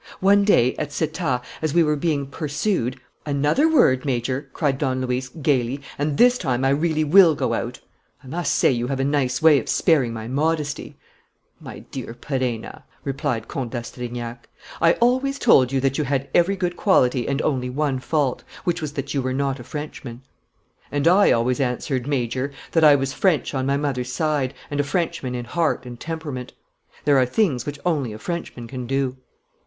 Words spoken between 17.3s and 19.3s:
only one fault, which was that you